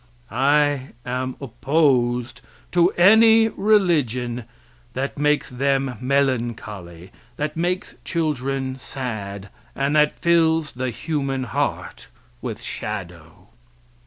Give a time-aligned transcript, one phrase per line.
[0.31, 4.45] I am opposed to any religion
[4.93, 12.07] that makes them melancholy, that makes children sad, and that fills the human heart
[12.41, 13.49] with shadow.